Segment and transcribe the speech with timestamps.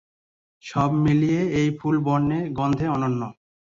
[0.63, 3.21] সব মিলিয়ে এই ফুল বর্ণে-গন্ধে অনন্য।